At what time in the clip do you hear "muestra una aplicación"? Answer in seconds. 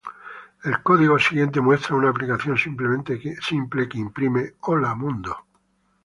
1.61-2.57